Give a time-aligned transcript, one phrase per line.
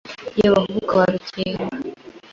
[0.39, 1.65] Ye Bahubuka ba Rukenga